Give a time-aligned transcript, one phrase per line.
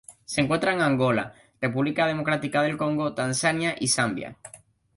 [0.25, 4.35] Se encuentra en Angola, República Democrática del Congo, Tanzania y Zambia.